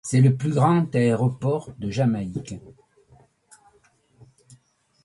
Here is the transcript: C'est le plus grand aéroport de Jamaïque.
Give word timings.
C'est 0.03 0.19
le 0.19 0.35
plus 0.35 0.49
grand 0.53 0.87
aéroport 0.95 1.69
de 1.77 1.91
Jamaïque. 1.91 2.55